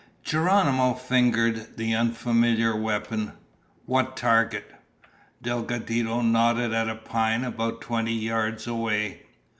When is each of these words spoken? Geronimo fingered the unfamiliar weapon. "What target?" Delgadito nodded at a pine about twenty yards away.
Geronimo 0.23 0.95
fingered 0.95 1.77
the 1.77 1.93
unfamiliar 1.93 2.75
weapon. 2.75 3.33
"What 3.85 4.17
target?" 4.17 4.65
Delgadito 5.43 6.21
nodded 6.21 6.73
at 6.73 6.89
a 6.89 6.95
pine 6.95 7.43
about 7.43 7.81
twenty 7.81 8.13
yards 8.15 8.65
away. 8.65 9.21